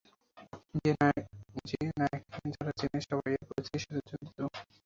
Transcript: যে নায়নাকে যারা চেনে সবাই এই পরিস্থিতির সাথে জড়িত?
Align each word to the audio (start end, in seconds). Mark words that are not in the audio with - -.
যে 0.79 0.91
নায়নাকে 1.91 2.19
যারা 2.53 2.71
চেনে 2.79 2.99
সবাই 3.07 3.31
এই 3.33 3.45
পরিস্থিতির 3.49 3.83
সাথে 3.85 4.01
জড়িত? 4.09 4.39